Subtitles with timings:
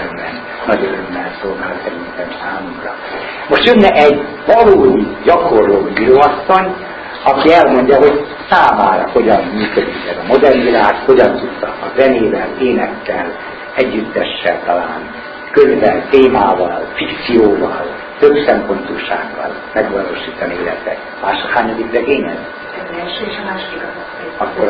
[0.00, 2.94] Istenben nagy örömmel szolgál szerintem számunkra.
[3.48, 6.74] Most jönne egy valódi gyakorló bíróasszony,
[7.24, 13.26] aki elmondja, hogy számára hogyan működik ez a modern világ, hogyan tudta a zenével, énekkel,
[13.74, 15.14] együttessel talán,
[15.50, 17.86] könyvvel, témával, fikcióval,
[18.18, 20.98] több szempontúsággal megvalósítani életet.
[21.22, 22.59] Más a hányadik regény ez?
[22.94, 23.82] Első és a második
[24.40, 24.68] akkor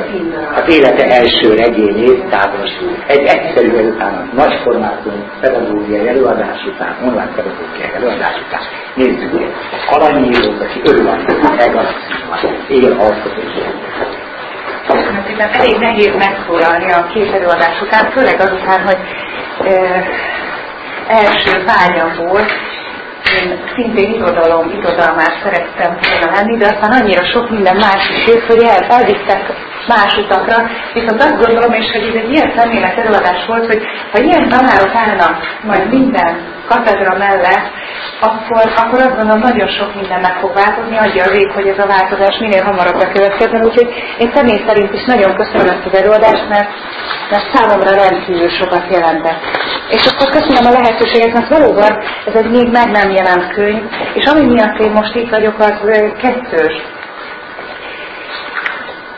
[0.55, 2.23] az élete első regényét,
[2.61, 8.61] most egy egyszerű ezután a nagy formátum pedagógiai előadás után, online pedagógiai előadás után
[8.95, 9.51] nézzük meg.
[9.91, 13.73] Alanyírót, aki örül annak, megasszívan, él alkotósban.
[15.39, 18.99] Hát elég nehéz megszólalni a két előadás után, főleg azután, hogy
[19.67, 20.05] e,
[21.09, 22.53] első vágyam volt,
[23.41, 28.47] én szintén irodalom, irodalmás szerettem volna lenni, de aztán annyira sok minden más is jött,
[28.47, 29.43] hogy el, elvittek
[29.89, 30.57] más utakra.
[30.93, 34.95] Viszont azt gondolom, és hogy ez egy ilyen szemlélet előadás volt, hogy ha ilyen tanárok
[34.95, 36.33] állnak majd minden
[36.69, 37.67] katedra mellett,
[38.21, 41.79] akkor, akkor azt gondolom nagyon sok minden meg fog változni, adja a vég, hogy ez
[41.85, 43.65] a változás minél hamarabb bekövetkezzen.
[43.65, 46.71] Úgyhogy én személy szerint is nagyon köszönöm ezt az előadást, mert,
[47.31, 49.43] mert számomra rendkívül sokat jelentett.
[49.91, 51.93] És akkor köszönöm a lehetőséget, mert valóban
[52.27, 53.83] ez egy még meg nem jelent könyv,
[54.15, 55.75] és ami miatt én most itt vagyok, az
[56.21, 56.75] kettős.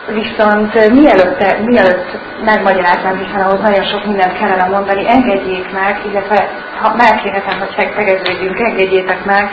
[0.07, 6.49] Viszont mielőtt, mielőtt megmagyaráznám, hiszen ahhoz nagyon sok mindent kellene mondani, engedjék meg, illetve
[6.81, 9.51] ha megkérhetem, hogy tegeződjünk, engedjétek meg,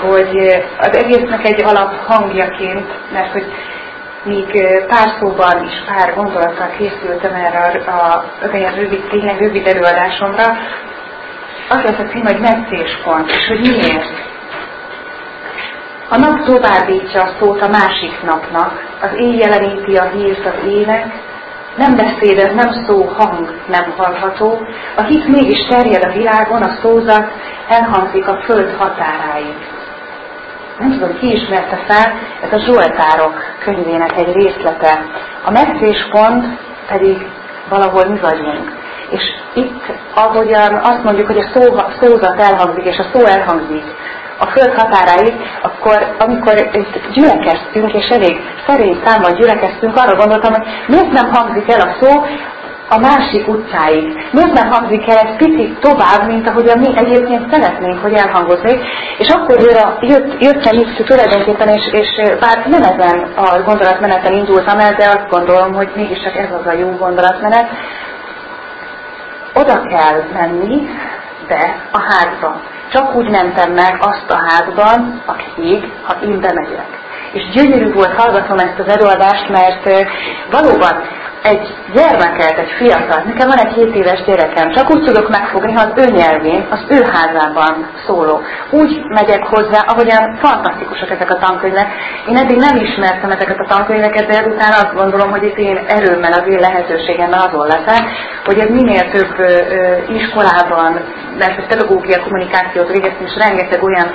[0.00, 3.44] hogy az egésznek egy alap hangjaként, mert hogy
[4.24, 10.56] míg pár szóban is pár gondolattal készültem erre a, a, a rövid, tényleg rövid előadásomra,
[11.68, 14.28] az lesz a cím, hogy meccéspont, és hogy miért.
[16.08, 21.04] A nap továbbítja a szót a másik napnak, az éj jeleníti a hírt az ének,
[21.76, 27.32] nem beszédez, nem szó, hang nem hallható, a hit mégis terjed a világon, a szózat
[27.68, 29.54] elhangzik a föld határáig.
[30.80, 35.04] Nem tudom, ki ismerte fel, ez a Zsoltárok könyvének egy részlete.
[35.44, 36.44] A meccéspont
[36.88, 37.26] pedig
[37.68, 38.72] valahol mi vagyunk.
[39.10, 39.22] És
[39.54, 39.82] itt,
[40.14, 41.62] ahogyan azt mondjuk, hogy a szó,
[42.00, 43.84] szózat elhangzik, és a szó elhangzik,
[44.38, 50.66] a föld határáig, akkor amikor itt gyülekeztünk, és elég szerény számban gyülekeztünk, arra gondoltam, hogy
[50.86, 52.24] miért nem hangzik el a szó
[52.92, 54.04] a másik utcáig.
[54.32, 58.80] Miért nem hangzik el egy picit tovább, mint ahogy mi egyébként szeretnénk, hogy elhangozzék.
[59.18, 59.60] És akkor
[60.00, 65.28] jött, jöttem itt tulajdonképpen, és, és bár nem ezen a gondolatmeneten indultam el, de azt
[65.28, 67.68] gondolom, hogy mégiscsak ez az a jó gondolatmenet,
[69.54, 70.88] oda kell menni
[71.48, 72.60] be a házba.
[72.92, 76.98] Csak úgy mentem meg azt a házban, akik, ha én bemegyek.
[77.32, 80.08] És gyönyörű volt hallgatom ezt az előadást, mert
[80.50, 81.02] valóban
[81.42, 85.82] egy gyermeket, egy fiatal, nekem van egy 7 éves gyerekem, csak úgy tudok megfogni, ha
[85.82, 88.40] az ő nyelvén, az ő házában szóló.
[88.70, 91.88] Úgy megyek hozzá, ahogyan fantasztikusak ezek a tankönyvek.
[92.28, 96.32] Én eddig nem ismertem ezeket a tankönyveket, de ezután azt gondolom, hogy itt én erőmmel
[96.32, 98.02] az én lehetőségemmel azon leszek,
[98.44, 99.34] hogy ez minél több
[100.08, 101.00] iskolában,
[101.38, 104.08] mert a pedagógia kommunikációt végeztem, és rengeteg olyan,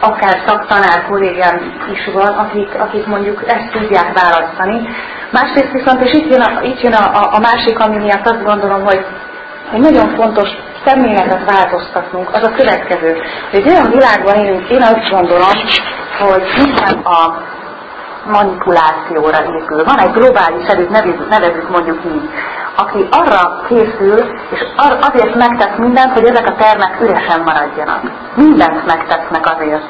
[0.00, 1.56] akár szaktanár kollégám
[1.92, 4.88] is van, akik, akik mondjuk ezt tudják választani,
[5.30, 8.84] Másrészt viszont, és itt jön, a, itt jön a, a, másik, ami miatt azt gondolom,
[8.84, 9.06] hogy
[9.72, 10.48] egy nagyon fontos
[10.86, 13.22] szemléletet változtatnunk, az a következő.
[13.52, 15.58] Egy olyan világban élünk, én azt gondolom,
[16.18, 17.42] hogy minden a
[18.26, 19.84] manipulációra épül.
[19.84, 22.30] Van egy globális erőt, nevezzük mondjuk így,
[22.84, 24.18] aki arra készül,
[24.50, 28.00] és ar- azért megtesz mindent, hogy ezek a termek üresen maradjanak.
[28.34, 29.82] Mindent megtesznek azért.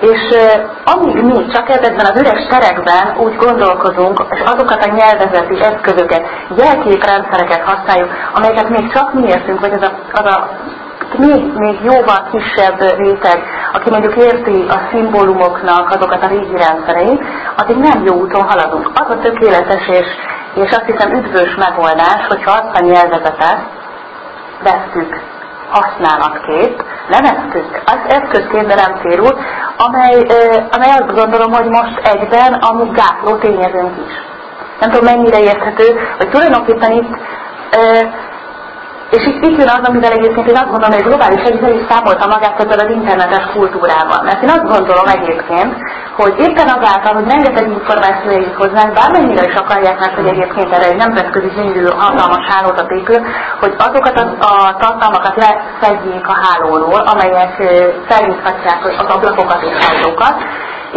[0.00, 5.56] És uh, amíg mi csak ezekben az üres terekben úgy gondolkozunk, és azokat a nyelvezeti
[5.60, 10.48] eszközöket, jelképrendszereket használjuk, amelyeket még csak mi értünk, vagy az a, az a
[11.18, 17.22] még, még jóval kisebb réteg, aki mondjuk érti a szimbólumoknak azokat a régi rendszereit,
[17.56, 18.90] addig nem jó úton haladunk.
[18.94, 20.06] Az a tökéletes és,
[20.54, 23.58] és azt hiszem üdvös megoldás, hogyha azt a nyelvezetet
[24.62, 25.20] vesztük
[25.70, 29.38] használatkép, nem eszköz, az eszközként, de nem célul,
[29.76, 30.26] amely,
[30.70, 34.12] amely azt gondolom, hogy most egyben a gátló tényezőnk is.
[34.80, 37.16] Nem tudom mennyire érthető, hogy tulajdonképpen itt
[39.10, 42.26] és itt, itt jön az, amivel egyébként én azt gondolom, hogy globális egyszerű is számolta
[42.26, 44.20] magát ezzel az internetes kultúrával.
[44.22, 45.74] Mert én azt gondolom egyébként,
[46.16, 50.86] hogy éppen azáltal, hogy rengeteg információ éljük hozzánk, bármennyire is akarják meg, hogy egyébként erre
[50.90, 53.20] egy nemzetközi gyönyörű hatalmas hálózat épül,
[53.60, 57.52] hogy azokat a, a tartalmakat leszedjék a hálóról, amelyek
[58.08, 60.36] felnyithatják az ablakokat és ajtókat.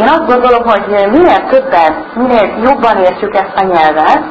[0.01, 4.23] Én azt gondolom, hogy minél többen, minél jobban értjük ezt a nyelvet,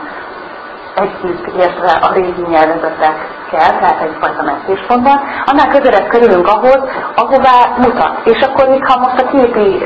[0.94, 6.80] együtt értve a régi nyelvezetek kell, tehát egyfajta messzéspontban, annál közelebb kerülünk ahhoz,
[7.14, 8.14] ahová mutat.
[8.24, 9.84] És akkor ha most a képi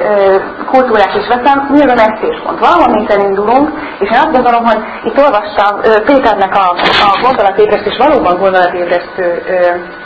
[0.70, 2.58] kultúrás is veszem, mi az a messzéspont?
[2.58, 3.68] Valamint elindulunk,
[3.98, 6.66] és én azt gondolom, hogy itt olvastam Péternek a,
[7.10, 9.98] a gondolatébresztő, és valóban gondolatébresztő e,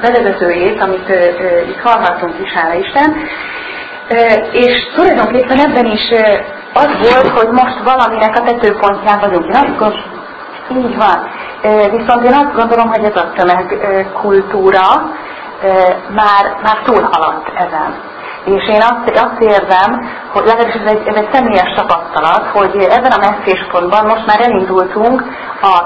[0.00, 1.08] vezetőjét, amit
[1.68, 3.16] itt hallhattunk is, hála Isten,
[4.52, 6.10] és tulajdonképpen ebben is
[6.72, 9.46] az volt, hogy most valaminek a tetőpontján vagyunk.
[9.46, 10.02] Én azt
[10.70, 11.30] így van.
[11.90, 14.86] Viszont én azt gondolom, hogy ez a tömegkultúra
[16.08, 18.10] már, már túlhaladt ezen.
[18.44, 19.90] És én azt, azt érzem,
[20.32, 25.22] hogy legalábbis ez egy, ez egy személyes tapasztalat, hogy ebben a messzéspontban most már elindultunk
[25.60, 25.76] a,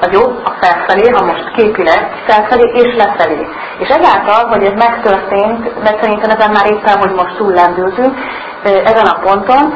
[0.00, 3.46] a jobb, a felfelé, ha most képileg, felfelé és lefelé.
[3.78, 8.18] És ezáltal, hogy ez megtörtént, mert szerintem ezen már éppen, hogy most túllendültünk,
[8.64, 9.74] ezen a ponton,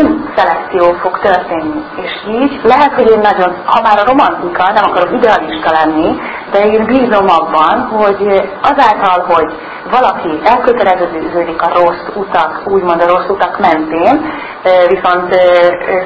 [0.00, 1.82] önszelekció fog történni.
[2.04, 6.16] És így lehet, hogy én nagyon, ha már a romantika, nem akarok idealista lenni,
[6.52, 9.52] de én bízom abban, hogy azáltal, hogy
[9.90, 14.32] valaki elköteleződik a rossz utak, úgymond a rossz utak mentén,
[14.88, 15.34] viszont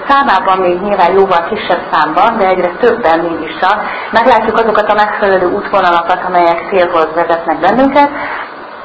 [0.09, 5.47] számában még nyilván jóval kisebb számban, de egyre többen mégis csak, meglátjuk azokat a megfelelő
[5.47, 8.11] útvonalakat, amelyek célhoz vezetnek bennünket,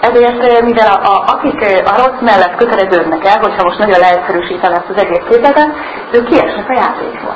[0.07, 1.59] ezért, mivel a, a, akik
[1.91, 5.69] a rossz mellett köteleződnek el, hogyha most nagyon leegyszerűsítem ezt az egész képletet,
[6.11, 7.35] ők kiesnek a játékból.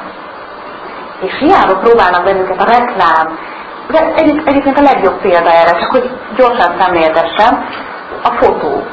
[1.22, 3.28] És hiába próbálnak bennünket a reklám,
[3.92, 7.54] de egyik, egyébként a legjobb példa erre, csak hogy gyorsan szemléltessem,
[8.24, 8.84] a fotó.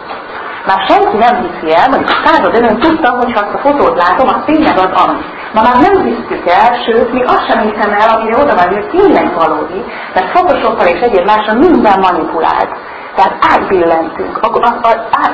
[0.67, 4.03] Már senki nem hiszi el, mondjuk a század önön tudta, hogy ha azt a fotót
[4.03, 5.21] látom, az tényleg az ami.
[5.55, 8.89] Ma már nem hisztük el, sőt, mi azt sem hiszem el, amire oda van, hogy
[8.97, 9.85] tényleg valódi,
[10.15, 12.73] mert Photoshoppal és egyéb másra minden manipulált.
[13.17, 14.41] Tehát átbillentünk.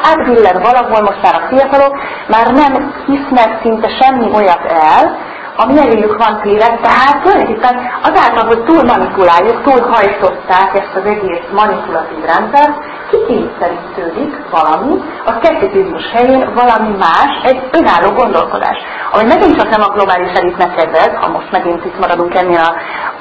[0.03, 1.99] Átbillen valahol most már a fiatalok,
[2.29, 5.19] már nem hisznek szinte semmi olyat el,
[5.57, 11.47] ami eléjük van téve, tehát tulajdonképpen azáltal, hogy túl manipuláljuk, túl hajtották ezt az egész
[11.53, 12.77] manipulatív rendszert,
[13.11, 14.95] kikényszerítődik valami,
[15.25, 18.79] a szkepticizmus helyén valami más, egy önálló gondolkodás.
[19.13, 22.75] Ami megint csak nem a globális elitnek kedvez, ha most megint itt maradunk ennél a,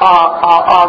[0.04, 0.82] a, a, a,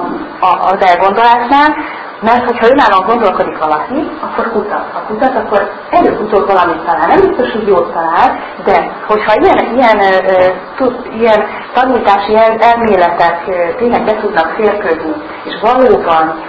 [0.46, 1.76] a, az elgondolásnál,
[2.20, 4.87] mert hogyha önállóan gondolkodik valaki, akkor kutat.
[4.93, 7.06] Ha kutat, akkor előbb-utóbb valamit talál.
[7.06, 9.99] Nem biztos, hogy jót talál, de hogyha ilyen, ilyen,
[10.76, 13.37] tud, ilyen tanítási el, elméletek
[13.78, 15.12] tényleg be tudnak férkőzni,
[15.44, 16.43] és valóban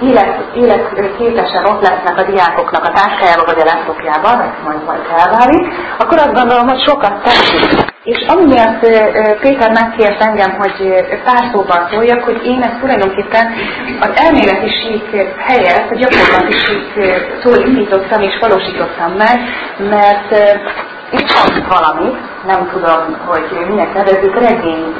[0.00, 5.74] élet, életképesen ott lesznek a diákoknak a táskájában vagy a laptopjában, ez majd majd elválik,
[5.98, 7.89] akkor azt gondolom, hogy sokat tetszik.
[8.04, 8.80] És amiatt
[9.40, 13.46] Péter megkért engem, hogy pár szóban szóljak, hogy én ezt tulajdonképpen
[14.00, 17.04] az elméleti sík helyett a gyakorlati sík
[17.42, 19.38] szól indítottam és valósítottam meg,
[19.78, 20.30] mert
[21.10, 22.10] itt van valami,
[22.46, 24.94] nem tudom, hogy minek nevezzük, regény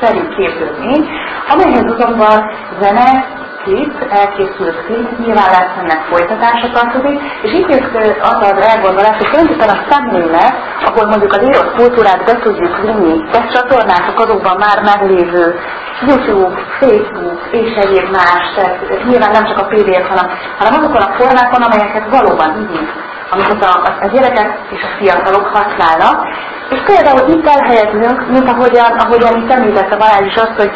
[0.00, 1.08] szerű képződmény,
[1.48, 8.38] amelyhez azonban zene, klip, elkészült klip, nyilván lesz ennek folytatása tartozik, és itt jött az
[8.50, 10.54] az elgondolás, hogy tulajdonképpen a szemlélet,
[10.84, 13.14] ahol mondjuk az írott kultúrát be tudjuk vinni,
[13.52, 15.60] csatornák azokban már meglévő
[16.06, 20.26] YouTube, Facebook és egyéb más, tehát nyilván nem csak a PDF, hanem,
[20.58, 22.88] hanem azokon a formákon, amelyeket valóban igény
[23.32, 26.26] amiket a, a gyerekek és a fiatalok használnak.
[26.72, 30.72] És például itt elhelyezünk, mint ahogyan, ahogyan itt említette Balázs is azt, hogy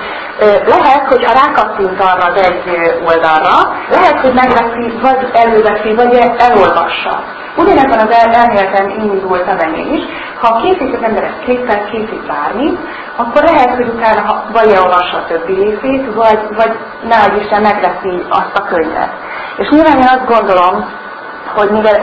[0.75, 2.65] lehet, hogy ha rákattint arra az egy
[3.09, 3.57] oldalra,
[3.91, 6.13] lehet, hogy megveszi, vagy előveszi, vagy
[6.49, 7.15] elolvassa.
[7.57, 10.03] Ugyanezen az el, elméleten indultam én is.
[10.41, 12.79] Ha készít az ember ezt kétszer, készít bármit,
[13.17, 16.73] akkor lehet, hogy utána ha vagy elolvassa a többi részét, vagy, vagy
[17.09, 19.13] ne Isten megveszi azt a könyvet.
[19.57, 20.75] És nyilván én azt gondolom,
[21.55, 21.97] hogy mivel,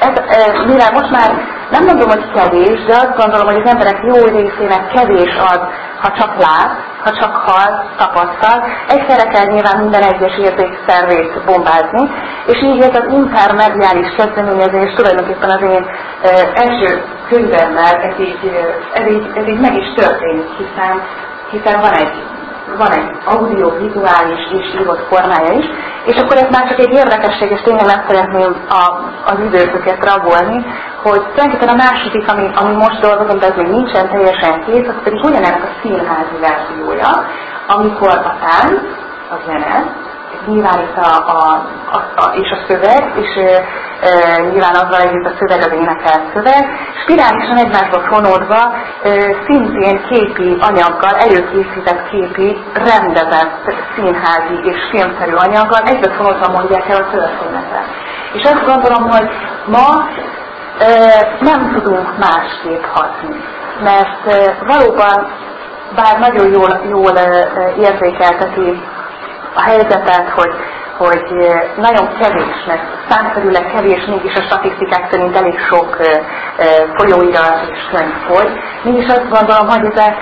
[0.00, 1.30] ez, mivel most már
[1.70, 5.60] nem mondom, hogy kevés, de azt gondolom, hogy az emberek jó részének kevés az,
[6.02, 6.72] ha csak lát,
[7.04, 8.56] ha csak hall, tapasztal.
[8.88, 12.10] Egyszerre kell nyilván minden egyes érzékszervét bombázni,
[12.46, 15.86] és így ez az intermediális kezdeményezés tulajdonképpen az én
[16.54, 18.52] első könyvemmel ez így,
[18.94, 21.02] ez, így, ez így meg is történik, hiszen,
[21.50, 22.12] hiszen van egy
[22.78, 25.66] van egy audio-vizuális és írott formája is,
[26.10, 28.84] és akkor ez már csak egy érdekesség, és tényleg nem szeretném a,
[29.24, 30.64] az időtöket rabolni,
[31.02, 35.02] hogy tulajdonképpen a második, ami, ami most dolgozom, de ez még nincsen teljesen kész, az
[35.04, 37.26] pedig ugyanennek a színházi verziója,
[37.66, 38.80] amikor a tánc,
[39.30, 39.99] a zene,
[40.50, 41.40] nyilván itt a, a,
[41.96, 43.50] a, a, és a szöveg, és e,
[44.08, 46.62] e, nyilván azzal együtt a szöveg az énekelt szöveg,
[47.02, 48.62] spirálisan egymásba fonódva,
[49.02, 49.10] e,
[49.46, 53.62] szintén képi anyaggal, előkészített képi, rendezett
[53.94, 57.86] színházi és filmszerű anyaggal egybe fonódva mondják el a történetet.
[58.32, 59.28] És azt gondolom, hogy
[59.66, 59.88] ma
[60.78, 60.88] e,
[61.40, 63.36] nem tudunk másképp hatni,
[63.82, 65.38] mert e, valóban
[65.94, 67.12] bár nagyon jól, jól
[67.78, 68.82] érzékelteti
[69.54, 70.52] a helyzetet, hogy,
[70.96, 75.96] hogy nagyon kevés, mert számszerűleg kevés, mégis a statisztikák szerint elég sok
[76.96, 78.48] folyóirat és könyv foly.
[78.82, 80.18] Mégis azt gondolom, hogy ezek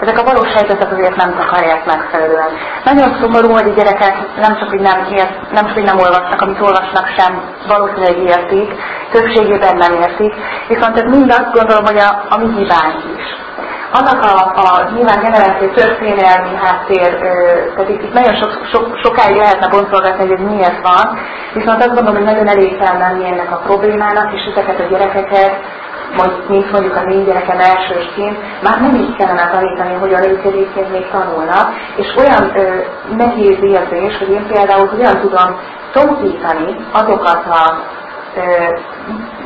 [0.00, 2.50] ezek a valós helyzetet azért nem takarják megfelelően.
[2.84, 6.40] Nagyon szomorú, hogy a gyerekek nem csak, hogy nem, ért, nem, csak, hogy nem olvasnak,
[6.40, 8.72] amit olvasnak sem, valószínűleg értik,
[9.10, 10.34] többségében nem értik,
[10.68, 13.43] viszont ez mind azt gondolom, hogy a, a mi hibánk is.
[13.98, 14.34] Annak a,
[14.64, 17.18] a nyilván generáció történelmi háttér,
[17.74, 21.18] tehát itt, itt nagyon sok, sok, sokáig lehetne boncolgatni, hogy ez miért van,
[21.52, 25.54] viszont azt gondolom, hogy nagyon elég kell ennek a problémának, és ezeket a gyerekeket
[26.48, 31.10] mint mondjuk az én gyerekem elsősként, már nem így kellene tanítani, hogy a egyébként még
[31.10, 32.80] tanulnak, és olyan ö,
[33.16, 35.58] nehéz érzés, hogy én például hogyan tudom
[35.92, 37.82] tompítani azokat a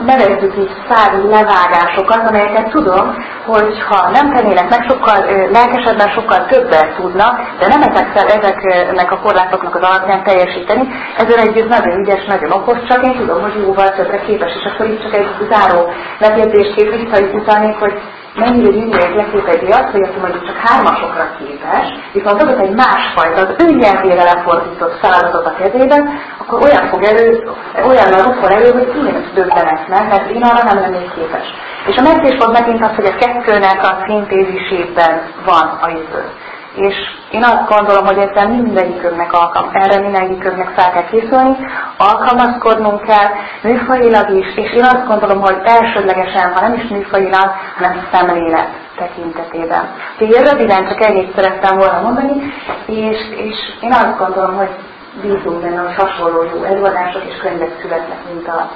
[0.05, 3.15] nevezzük így szári levágásokat, amelyeket tudom,
[3.47, 5.19] hogy ha nem tennének meg, sokkal
[5.51, 10.89] lelkesedben sokkal többet tudnak, de nem ezekkel, ezeknek a korlátoknak az alapján teljesíteni.
[11.17, 14.87] Ezzel együtt nagyon ügyes, nagyon okos, csak én tudom, hogy jóval többre képes, és akkor
[14.87, 18.01] itt csak egy záró megjegyzésként visszautalnék, hogy
[18.39, 23.55] mennyire egy leképezi azt, hogy aki mondjuk csak hármasokra képes, viszont adott egy másfajta, az
[23.65, 26.03] önnyelvére lefordított feladatot a kezében,
[26.39, 27.51] akkor olyan fog elő,
[27.91, 31.47] olyan rúgol elő, hogy én döbbenek meg, mert én arra nem lennék képes.
[31.87, 36.23] És a megbízpont megint az, hogy a kettőnek a szintézisében van a jövő.
[36.79, 36.97] És
[37.31, 41.57] én azt gondolom, hogy ezzel mindegyikünknek alkalm, erre mindegyikünknek fel kell készülni,
[41.97, 43.29] alkalmazkodnunk kell,
[43.63, 49.89] műfajilag is, és én azt gondolom, hogy elsődlegesen, ha nem is műfajilag, hanem szemlélet tekintetében.
[50.19, 52.53] Úgyhogy röviden csak ennyit szerettem volna mondani,
[52.87, 54.71] és, és én azt gondolom, hogy
[55.23, 58.71] bízunk benne, hogy hasonló jó előadások és könyvek születnek, mint a,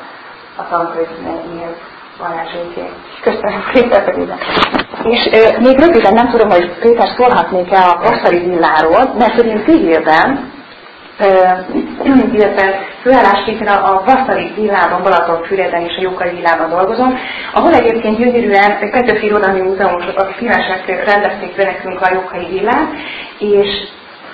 [0.56, 1.74] a tankönyvnél
[2.22, 2.84] varázséké.
[3.20, 4.04] Köszönöm szépen
[5.04, 9.62] És ö, még röviden nem tudom, hogy Péter szólhatnék-e a Vasszari villáról, mert hogy én
[9.66, 10.50] civilben,
[12.32, 17.18] illetve főállásképpen a Vasszari villában, Balatonfüreden és a Jókai villában dolgozom,
[17.52, 20.04] ahol egyébként gyönyörűen Petőfi Irodalmi Múzeumos
[20.36, 22.88] filmesek rendezték be nekünk a Jókai villát,
[23.38, 23.68] és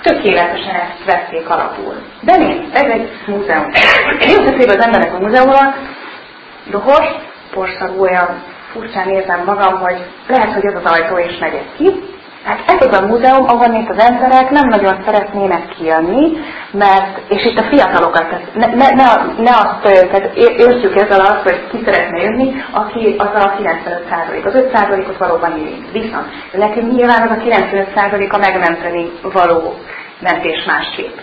[0.01, 1.93] tökéletesen ezt vették alapul.
[2.21, 3.69] De nézd, ez egy múzeum.
[4.19, 5.75] Én az emberek a múzeumról,
[6.71, 7.07] dohos,
[7.53, 12.17] porszagú, olyan furcsán érzem magam, hogy lehet, hogy az az ajtó is megyek ki.
[12.43, 16.37] Hát ez az a múzeum, ahol itt az emberek nem nagyon szeretnének kijönni,
[16.71, 19.05] mert, és itt a fiatalokat, ne, ne, ne,
[19.37, 24.45] ne azt, tehát értjük ezzel azt, hogy ki szeretne jönni, aki az a 95 százalék.
[24.45, 25.91] Az 5 százalékot valóban érint.
[25.91, 29.73] Viszont nekünk nyilván az a 95 százalék a megmenteni való
[30.19, 31.17] mentés másképp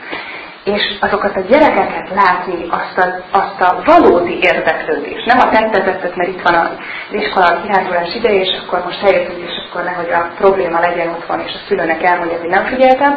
[0.75, 6.28] és azokat a gyerekeket látni, azt a, azt a valódi érdeklődést, nem a tettezettet, mert
[6.28, 6.68] itt van az
[7.11, 11.40] iskola kirándulás ideje, és akkor most eljöttünk, és akkor nehogy a probléma legyen ott van,
[11.40, 13.16] és a szülőnek elmondja, hogy nem figyeltem.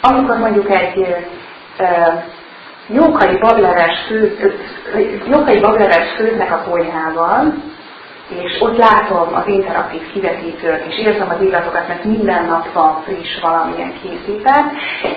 [0.00, 1.16] Amikor mondjuk egy
[1.76, 2.24] e,
[2.86, 3.36] jókai
[5.58, 7.74] bableves főznek a konyhában,
[8.28, 13.40] és ott látom az interaktív kivetítőt, és érzem az illatokat, mert minden nap van friss
[13.40, 14.70] valamilyen készített,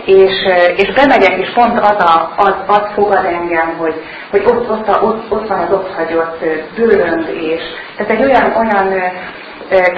[0.06, 0.34] és,
[0.76, 3.94] és bemegyek, és pont az, a, az, az fogad engem, hogy,
[4.32, 6.44] hogy ott, ott, ott, ott van az ott hagyott
[6.76, 7.62] bőrönd, és
[7.98, 8.94] ez egy olyan, olyan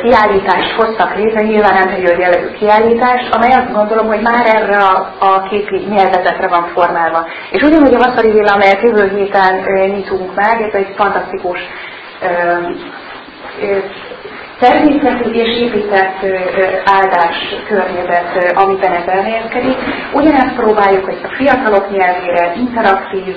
[0.01, 5.41] kiállítást hoztak létre, nyilván nem jellegű kiállítást, amely azt gondolom, hogy már erre a, a
[5.49, 7.27] képi nyelvezetre van formálva.
[7.51, 9.55] És ugyanúgy a Vasszari Villa, amelyet jövő héten
[9.89, 11.59] nyitunk meg, ez egy fantasztikus
[14.59, 16.19] természeti és épített
[16.85, 17.37] áldás
[17.67, 19.77] környezet, amiben ez elhelyezkedik.
[20.13, 23.35] Ugyanezt próbáljuk, hogy a fiatalok nyelvére interaktív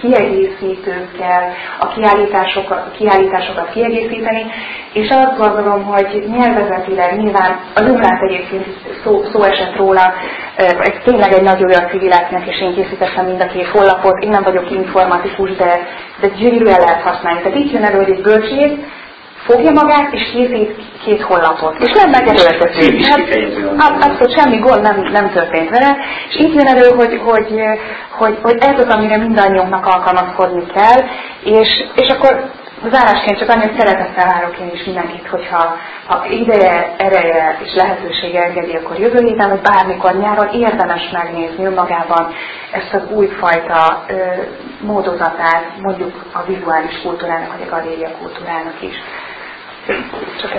[0.00, 4.46] kiegészítőkkel a kiállításokat, a kiállításokat kiegészíteni,
[4.92, 8.66] és azt gondolom, hogy nyelvezetileg nyilván a Lumlát egyébként
[9.04, 10.12] szó, szó esett róla,
[10.56, 14.42] ez tényleg egy nagy olyan civileknek, és én készítettem mind a két honlapot, én nem
[14.42, 15.86] vagyok informatikus, de,
[16.20, 17.40] de gyönyörűen lehet használni.
[17.42, 18.78] Tehát itt jön elő, hogy egy bölcsész,
[19.48, 20.70] fogja magát, és készít
[21.04, 21.78] két honlapot.
[21.78, 22.80] És nem megerőltető.
[23.78, 25.96] Hát, abszolút semmi gond nem, nem történt vele.
[26.28, 27.48] És itt jön elő, hogy, hogy,
[28.10, 31.00] hogy, hogy ez az, amire mindannyiunknak alkalmazkodni kell,
[31.42, 32.50] és, és akkor
[32.86, 35.76] zárásként csak annyit szeretettel várok én is mindenkit, hogyha
[36.06, 42.34] ha ideje, ereje és lehetősége engedi, akkor jövő héten, vagy bármikor nyáron érdemes megnézni önmagában
[42.72, 44.14] ezt az újfajta ö,
[44.80, 48.94] módozatát, mondjuk a vizuális kultúrának, vagy a galéria kultúrának is.
[49.88, 49.94] 这
[50.48, 50.54] 个。